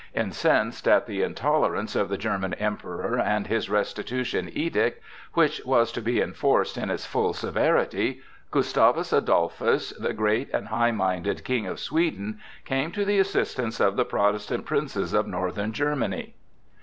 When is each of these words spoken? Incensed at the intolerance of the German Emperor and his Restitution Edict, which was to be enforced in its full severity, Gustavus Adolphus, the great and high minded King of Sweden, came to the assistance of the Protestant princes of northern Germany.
Incensed 0.15 0.87
at 0.87 1.05
the 1.05 1.21
intolerance 1.21 1.95
of 1.95 2.09
the 2.09 2.17
German 2.17 2.55
Emperor 2.55 3.19
and 3.19 3.45
his 3.45 3.69
Restitution 3.69 4.49
Edict, 4.51 4.99
which 5.33 5.61
was 5.63 5.91
to 5.91 6.01
be 6.01 6.19
enforced 6.19 6.75
in 6.75 6.89
its 6.89 7.05
full 7.05 7.33
severity, 7.33 8.19
Gustavus 8.49 9.13
Adolphus, 9.13 9.91
the 9.91 10.13
great 10.13 10.49
and 10.51 10.69
high 10.69 10.89
minded 10.89 11.43
King 11.43 11.67
of 11.67 11.79
Sweden, 11.79 12.39
came 12.65 12.91
to 12.93 13.05
the 13.05 13.19
assistance 13.19 13.79
of 13.79 13.95
the 13.95 14.03
Protestant 14.03 14.65
princes 14.65 15.13
of 15.13 15.27
northern 15.27 15.71
Germany. 15.71 16.33